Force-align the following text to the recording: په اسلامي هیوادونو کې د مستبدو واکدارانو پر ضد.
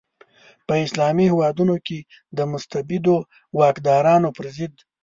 په 0.67 0.73
اسلامي 0.85 1.25
هیوادونو 1.31 1.75
کې 1.85 1.99
د 2.37 2.39
مستبدو 2.51 3.15
واکدارانو 3.59 4.29
پر 4.37 4.45
ضد. 4.57 4.73